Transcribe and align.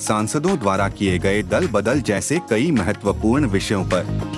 सांसदों 0.00 0.58
द्वारा 0.58 0.88
किए 0.88 1.18
गए 1.18 1.42
दल 1.42 1.66
बदल 1.66 2.00
जैसे 2.00 2.38
कई 2.50 2.70
महत्वपूर्ण 2.70 3.46
विषयों 3.46 3.84
पर। 3.84 4.36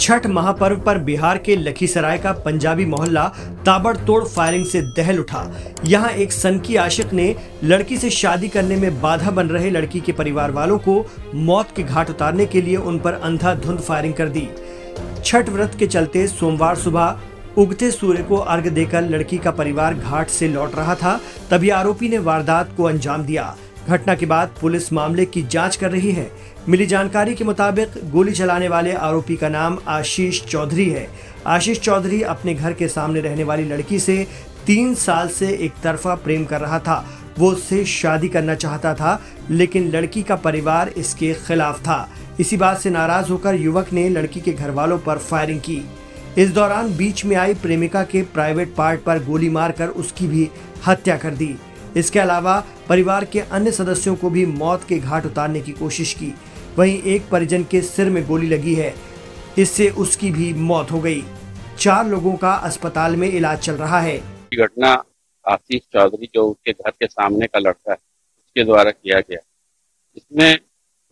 छठ 0.00 0.26
महापर्व 0.26 0.76
पर 0.76 0.98
बिहार 0.98 1.38
के 1.38 1.56
लखीसराय 1.56 2.18
का 2.18 2.32
पंजाबी 2.44 2.84
मोहल्ला 2.84 3.26
ताबड़तोड़ 3.66 4.24
फायरिंग 4.24 4.64
से 4.66 4.80
दहल 4.96 5.18
उठा। 5.18 5.44
यहाँ 5.84 6.10
एक 6.10 6.32
सन 6.32 6.58
की 6.58 6.76
आशिक 6.76 7.12
ने 7.12 7.34
लड़की 7.64 7.98
से 7.98 8.10
शादी 8.10 8.48
करने 8.48 8.76
में 8.76 9.00
बाधा 9.00 9.30
बन 9.30 9.48
रहे 9.48 9.70
लड़की 9.70 10.00
के 10.00 10.12
परिवार 10.12 10.50
वालों 10.50 10.78
को 10.78 11.04
मौत 11.34 11.68
के 11.76 11.82
घाट 11.82 12.10
उतारने 12.10 12.46
के 12.46 12.62
लिए 12.62 12.76
उन 12.76 12.98
पर 12.98 13.12
अंधाधुंध 13.14 13.80
फायरिंग 13.80 14.14
कर 14.14 14.28
दी। 14.28 14.48
छठ 15.24 15.48
व्रत 15.48 15.76
के 15.78 15.86
चलते 15.86 16.26
सोमवार 16.26 16.76
सुबह 16.76 17.18
उगते 17.58 17.90
सूर्य 17.90 18.22
को 18.22 18.36
अर्घ 18.36 18.68
देकर 18.68 19.02
लड़की 19.02 19.38
का 19.38 19.50
परिवार 19.50 19.94
घाट 19.94 20.28
से 20.28 20.48
लौट 20.48 20.74
रहा 20.74 20.94
था, 20.94 21.20
तभी 21.50 21.70
आरोपी 21.70 22.08
ने 22.08 22.18
वारदात 22.18 22.70
को 22.76 22.84
अंजाम 22.84 23.22
दिया। 23.22 23.56
घटना 23.88 24.14
के 24.14 24.26
बाद 24.26 24.50
पुलिस 24.60 24.92
मामले 24.92 25.24
की 25.24 25.42
जाँच 25.42 25.76
कर 25.76 25.90
रही 25.90 26.12
है। 26.12 26.30
मिली 26.68 26.86
जानकारी 26.86 27.34
के 27.34 27.44
मुताबिक 27.44 27.88
गोली 28.10 28.32
चलाने 28.32 28.68
वाले 28.68 28.92
आरोपी 28.92 29.36
का 29.36 29.48
नाम 29.48 29.78
आशीष 29.88 30.44
चौधरी 30.44 30.90
है। 30.90 31.08
आशीष 31.46 31.80
चौधरी 31.80 32.22
अपने 32.22 32.54
घर 32.54 32.72
के 32.72 32.88
सामने 32.88 33.20
रहने 33.20 33.44
वाली 33.44 33.64
लड़की 33.64 33.98
से 33.98 34.26
तीन 34.66 34.94
साल 34.94 35.28
से 35.28 35.48
एक 35.48 35.72
तरफा 35.82 36.14
प्रेम 36.14 36.44
कर 36.44 36.60
रहा 36.60 36.78
था। 36.78 37.06
वो 37.38 37.50
उससे 37.50 37.84
शादी 37.84 38.28
करना 38.28 38.54
चाहता 38.54 38.94
था, 38.94 39.22
लेकिन 39.50 39.90
लड़की 39.90 40.22
का 40.22 40.36
परिवार 40.36 40.88
इसके 40.88 41.34
खिलाफ 41.34 41.80
था। 41.80 42.08
इसी 42.40 42.56
बात 42.56 42.78
से 42.78 42.90
नाराज़ 42.90 43.30
होकर 43.30 43.54
युवक 43.54 43.92
ने 43.92 44.08
लड़की 44.08 44.40
के 44.40 44.52
घर 44.52 44.70
वालों 44.70 44.98
पर 44.98 45.18
फायरिंग 45.18 45.60
की। 45.60 45.84
इस 46.38 46.50
दौरान 46.50 46.96
बीच 46.96 47.24
में 47.24 47.34
आई 47.36 47.54
प्रेमिका 47.54 48.02
के 48.04 48.22
प्राइवेट 48.22 48.74
पार्ट 48.74 49.00
पर 49.00 49.18
गोली 49.24 49.48
मारकर 49.48 49.88
उसकी 49.88 50.26
भी 50.26 50.48
हत्या 50.86 51.16
कर 51.16 51.34
दी। 51.34 51.56
इसके 51.96 52.18
अलावा 52.18 52.58
परिवार 52.88 53.24
के 53.24 53.40
अन्य 53.40 53.72
सदस्यों 53.72 54.14
को 54.16 54.30
भी 54.30 54.46
मौत 54.46 54.84
के 54.88 54.98
घाट 54.98 55.26
उतारने 55.26 55.60
की 55.60 55.72
कोशिश 55.72 56.14
की। 56.14 56.32
वहीं 56.78 57.02
एक 57.04 57.28
परिजन 57.30 57.64
के 57.64 57.82
सिर 57.82 58.10
में 58.10 58.26
गोली 58.26 58.48
लगी 58.48 58.74
है। 58.74 58.94
इससे 59.58 59.90
उसकी 59.90 60.30
भी 60.30 60.52
मौत 60.52 60.90
हो 60.90 61.00
गई। 61.00 61.22
चार 61.78 62.06
लोगों 62.06 62.36
का 62.36 62.54
अस्पताल 62.54 63.16
में 63.16 63.28
इलाज 63.28 63.58
चल 63.58 63.74
रहा 63.74 64.00
है। 64.00 64.18
घटना 64.54 65.04
आशीष 65.46 65.82
चौधरी 65.92 66.28
जो 66.34 66.50
उसके 66.50 66.72
घर 66.72 66.90
के 66.90 67.06
सामने 67.06 67.46
का 67.46 67.58
लड़का 67.58 67.90
है, 67.90 67.96
उसके 67.96 68.64
द्वारा 68.64 68.90
किया 68.90 69.20
गया। 69.20 69.38
इसमें 70.16 70.58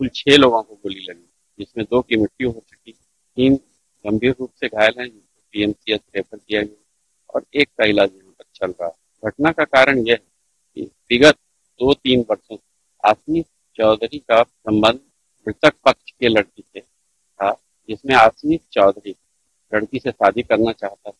कुल 0.00 0.08
छह 0.14 0.36
लोगों 0.36 0.62
को 0.62 0.74
गोली 0.74 1.06
लगी, 1.10 1.28
जिसमें 1.58 1.86
दो 1.90 2.00
की 2.00 2.16
मृत्यु 2.16 2.50
हो 2.50 2.62
चुकी, 2.70 2.92
तीन 3.36 3.56
गंभीर 4.04 4.34
रूप 4.40 4.50
से 4.60 4.68
घायल 4.68 4.94
हैं 4.98 5.06
जिनको 5.06 5.42
पीएमसीएच 5.52 6.00
रेफर 6.16 6.38
किया 6.38 6.62
गया। 6.62 6.76
और 7.34 7.44
एक 7.54 7.68
का 7.78 7.84
इलाज 7.84 8.10
यहाँ 8.14 8.32
पर 8.32 8.44
चल 8.54 8.70
रहा 8.70 8.86
है। 8.86 8.94
घटना 9.24 9.52
का 9.52 9.64
कारण 9.64 9.98
यह 9.98 10.14
है 10.14 10.20
कि 10.74 10.82
विगत 11.10 11.34
दो 11.80 11.94
तीन 11.94 12.24
वर्षों 12.30 12.56
आशीष 13.04 13.44
चौधरी 13.76 14.18
का 14.18 14.42
संबंध 14.42 15.00
मृतक 15.46 15.74
पक्ष 15.84 16.10
के 16.10 16.28
लड़की 16.28 16.62
से 16.62 16.80
था, 16.80 17.52
जिसमें 17.88 18.14
आशीष 18.14 18.60
चौधरी 18.72 19.14
लड़की 19.72 19.98
से 19.98 20.10
शादी 20.10 20.42
करना 20.42 20.72
चाहता 20.72 21.12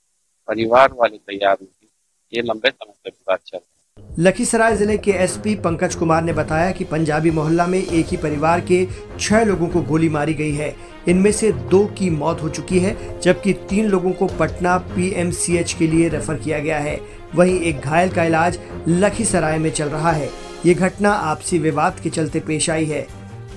परिवार 0.48 0.92
वाले 0.92 1.18
तैयार 1.18 1.56
नहीं 1.62 1.72
थे। 1.82 2.36
ये 2.36 2.42
लंबे 2.42 2.70
समय 2.70 2.92
से 2.92 3.10
विवाद 3.10 3.38
चल 3.38 3.58
रहा 3.58 3.79
लखीसराय 4.18 4.76
ज़िले 4.76 4.96
के 4.98 5.10
एसपी 5.10 5.54
पंकज 5.54 5.94
कुमार 5.94 6.22
ने 6.24 6.32
बताया 6.32 6.70
कि 6.70 6.84
पंजाबी 6.84 7.30
मोहल्ला 7.30 7.66
में 7.66 7.78
एक 7.78 8.06
ही 8.06 8.16
परिवार 8.16 8.60
के 8.60 8.86
छह 9.20 9.44
लोगों 9.44 9.68
को 9.68 9.82
गोली 9.82 10.08
मारी 10.08 10.34
गई 10.34 10.52
है। 10.52 10.74
इनमें 11.08 11.30
से 11.32 11.52
दो 11.52 11.84
की 11.98 12.10
मौत 12.10 12.42
हो 12.42 12.48
चुकी 12.48 12.78
है, 12.78 12.96
जबकि 13.20 13.52
तीन 13.70 13.86
लोगों 13.86 14.12
को 14.12 14.26
पटना 14.38 14.76
पीएमसीएच 14.88 15.72
के 15.72 15.86
लिए 15.86 16.08
रेफर 16.08 16.34
किया 16.34 16.58
गया 16.58 16.78
है। 16.78 17.00
वहीं 17.34 17.58
एक 17.60 17.80
घायल 17.80 18.10
का 18.10 18.24
इलाज 18.24 18.58
लखीसराय 18.88 19.58
में 19.58 19.70
चल 19.70 19.88
रहा 19.88 20.10
है। 20.10 20.28
ये 20.66 20.74
घटना 20.74 21.10
आपसी 21.10 21.58
विवाद 21.58 22.00
के 22.00 22.10
चलते 22.10 22.40
पेश 22.40 22.70
आई 22.70 22.84
है। 22.84 23.06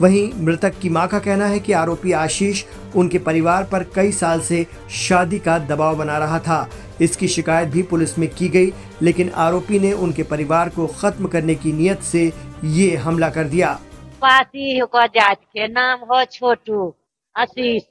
वहीं 0.01 0.31
मृतक 0.35 0.79
की 0.79 0.89
माँ 0.89 1.07
का 1.07 1.19
कहना 1.19 1.45
है 1.45 1.59
कि 1.59 1.73
आरोपी 1.73 2.11
आशीष 2.11 2.63
उनके 2.95 3.19
परिवार 3.19 3.63
पर 3.63 3.83
कई 3.95 4.11
साल 4.11 4.41
से 4.41 4.65
शादी 4.97 5.39
का 5.39 5.57
दबाव 5.59 5.97
बना 5.97 6.17
रहा 6.17 6.39
था। 6.39 6.69
इसकी 7.01 7.27
शिकायत 7.27 7.69
भी 7.69 7.83
पुलिस 7.83 8.17
में 8.19 8.27
की 8.29 8.47
गई, 8.49 8.71
लेकिन 9.01 9.29
आरोपी 9.37 9.79
ने 9.79 9.91
उनके 9.93 10.23
परिवार 10.23 10.69
को 10.69 10.87
खत्म 10.95 11.27
करने 11.27 11.55
की 11.55 11.71
नियत 11.73 12.01
से 12.03 12.31
ये 12.65 12.95
हमला 12.95 13.29
कर 13.29 13.43
दिया। 13.45 13.73
पासी 14.21 14.79
जात 14.79 15.39
के 15.43 15.67
नाम 15.67 15.99
हो 16.01 16.23
छोटू, 16.25 16.93
आशीष 17.35 17.83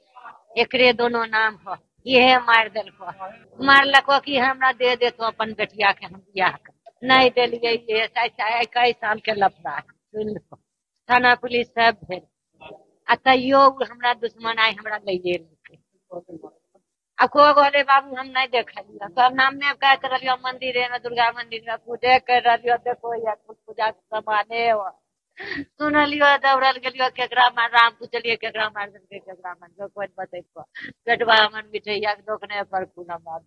एक 0.57 0.95
दोनों 0.97 1.25
नाम 1.27 1.57
हो। 1.67 1.75
ये 2.05 2.37
मार 2.39 2.67
दिल 2.69 2.89
को। 2.91 3.65
मारलको 3.65 4.19
कि 4.19 4.37
हमरा 4.37 4.71
दे 4.73 4.95
दे 4.95 5.09
तो 5.09 5.25
अपन 5.25 5.51
बेटिया 5.51 5.91
के 5.91 6.05
हम 6.05 6.13
बियाह 6.15 6.57
नहीं 7.03 7.29
दिलिए 7.29 7.71
ये 7.89 8.07
साल 8.07 9.19
के 9.19 9.33
लफड़ा 9.33 9.79
सुन 9.79 10.27
लो। 10.27 10.57
थाना 11.09 11.33
पुलिस 11.35 11.67
सब 11.69 11.97
भेल। 12.09 12.21
आ 13.07 13.15
तैयो 13.15 13.59
हमरा 13.83 14.13
दुश्मन 14.15 14.59
आय 14.59 14.71
हमरा 14.71 14.97
लइए 15.07 15.37
अब 17.17 17.29
को 17.29 17.43
बोले 17.53 17.81
बाबू, 17.83 18.15
हम 18.15 18.27
नहीं 18.27 18.47
देखलियो। 18.47 19.07
सब 19.09 19.35
नाम 19.35 19.55
में 19.55 19.73
कहते 19.75 20.07
रहियो 20.07 20.33
मंदिर 20.45 20.77
में, 20.91 20.99
दुर्गा 21.01 21.29
मंदिर 21.31 21.61
में, 21.67 21.77
पूजे 21.85 22.17
कर 22.19 22.41
रहियो 22.43 22.77
देखो 22.87 23.13
या 23.27 23.33
पूजा 23.47 23.89
समाने 23.91 24.71
सुनलियो, 25.77 26.27
दौड़ल 26.37 26.77
गेलियो, 26.77 27.09
केकरा 27.09 27.47
मार, 27.57 27.69
राम 27.71 27.91
पूछलिए 27.99 28.35
केकरा 28.35 28.67
मार 28.69 28.89
देलकै, 28.89 29.19
केकरा 29.19 29.53
मार 29.53 29.69
जो 29.69 29.87
कोई 29.87 30.07
बतैको 30.19 30.61
पेटवा 31.05 31.37
मन 31.49 31.69
मिठैया 31.73 32.13
के 32.13 32.21
दोकने 32.21 32.63
पर 32.63 32.85
खूना 32.85 33.17
मार 33.17 33.39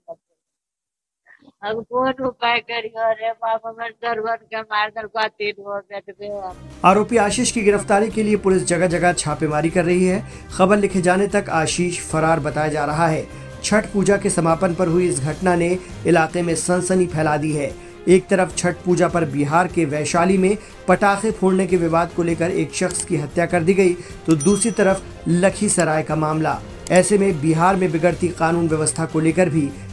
आरोपी 6.84 7.16
आशीष 7.16 7.50
की 7.52 7.62
गिरफ्तारी 7.62 8.10
के 8.10 8.22
लिए 8.22 8.36
पुलिस 8.36 8.64
जगह 8.64 8.86
जगह 8.86 9.12
छापेमारी 9.12 9.70
कर 9.70 9.84
रही 9.84 10.04
है। 10.04 10.22
खबर 10.52 10.76
लिखे 10.76 11.00
जाने 11.00 11.26
तक 11.26 11.50
आशीष 11.50 12.00
फरार 12.02 12.40
बताया 12.40 12.68
जा 12.68 12.84
रहा 12.84 13.06
है। 13.06 13.26
छठ 13.64 13.86
पूजा 13.86 14.16
के 14.16 14.30
समापन 14.30 14.74
पर 14.74 14.88
हुई 14.88 15.08
इस 15.08 15.20
घटना 15.20 15.54
ने 15.56 15.78
इलाके 16.06 16.42
में 16.42 16.54
सनसनी 16.54 17.06
फैला 17.06 17.36
दी 17.36 17.52
है। 17.52 17.74
एक 18.08 18.26
तरफ़ 18.26 18.54
छठ 18.56 18.76
पूजा 18.76 19.08
पर 19.08 19.24
बिहार 19.24 19.68
के 19.68 19.84
वैशाली 19.84 20.36
में 20.38 20.56
पटाखे 20.88 21.30
फोड़ने 21.30 21.66
के 21.66 21.76
विवाद 21.76 22.12
को 22.12 22.22
लेकर 22.22 22.50
एक 22.50 22.74
शख्स 22.74 23.04
की 23.04 23.16
हत्या 23.16 23.46
कर 23.46 23.62
दी 23.62 23.74
गई 23.74 23.94
तो 24.26 24.36
दूसरी 24.36 24.70
तरफ़ 24.70 25.02
लखीसराय 25.28 26.02
का 26.02 26.16
मामला। 26.16 26.60
ऐसे 26.90 27.18
में 27.18 27.40
बिहार 27.40 27.76
में 27.76 27.90
बिगड़ती 27.92 28.28
कानून 28.28 28.68
व्यवस्था 28.68 29.06
को 29.06 29.20
लेकर 29.20 29.48
भी 29.48 29.68